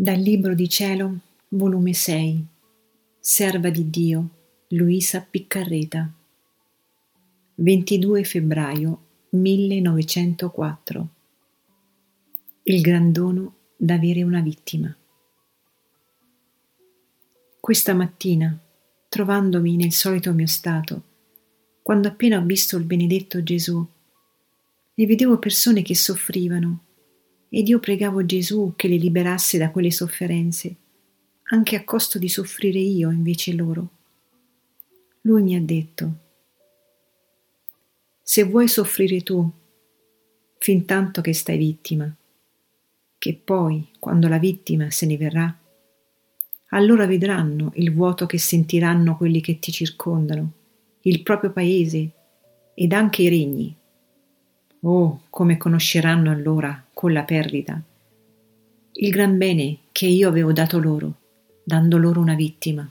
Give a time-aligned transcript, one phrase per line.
[0.00, 1.18] Dal Libro di Cielo,
[1.48, 2.42] volume 6,
[3.20, 4.30] Serva di Dio,
[4.68, 6.10] Luisa Piccarreta,
[7.56, 11.08] 22 febbraio 1904.
[12.62, 14.96] Il gran dono d'avere una vittima.
[17.60, 18.58] Questa mattina,
[19.06, 21.02] trovandomi nel solito mio stato,
[21.82, 23.86] quando appena ho visto il benedetto Gesù
[24.94, 26.84] e vedevo persone che soffrivano,
[27.52, 30.76] ed io pregavo Gesù che le liberasse da quelle sofferenze,
[31.50, 33.88] anche a costo di soffrire io invece loro.
[35.22, 36.18] Lui mi ha detto,
[38.22, 39.50] se vuoi soffrire tu,
[40.58, 42.14] fin tanto che stai vittima,
[43.18, 45.58] che poi, quando la vittima se ne verrà,
[46.68, 50.52] allora vedranno il vuoto che sentiranno quelli che ti circondano,
[51.02, 52.12] il proprio paese
[52.74, 53.76] ed anche i regni
[54.82, 57.80] Oh, come conosceranno allora, con la perdita,
[58.92, 61.14] il gran bene che io avevo dato loro,
[61.64, 62.86] dando loro una vittima.